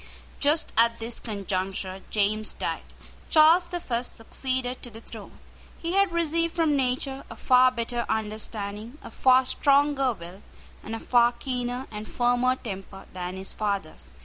Just 0.39 0.71
at 0.79 0.97
this 0.97 1.19
conjuncture 1.19 2.01
James 2.09 2.53
died. 2.53 2.81
Charles 3.29 3.65
the 3.67 3.79
First 3.79 4.15
succeeded 4.15 4.81
to 4.81 4.89
the 4.89 4.99
throne. 5.01 5.37
He 5.77 5.93
had 5.93 6.11
received 6.11 6.55
from 6.55 6.75
nature 6.75 7.23
a 7.29 7.35
far 7.35 7.69
better 7.69 8.07
understanding, 8.09 8.97
a 9.03 9.11
far 9.11 9.45
stronger 9.45 10.11
will, 10.13 10.41
and 10.81 10.95
a 10.95 10.99
far 10.99 11.33
keener 11.33 11.85
and 11.91 12.07
firmer 12.07 12.55
temper 12.55 13.05
than 13.13 13.37
his 13.37 13.53
father's. 13.53 14.07